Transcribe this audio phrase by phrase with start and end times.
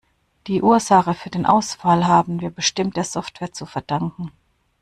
[0.47, 4.31] Die Ursache für den Ausfall haben wir bestimmt der Software zu verdanken.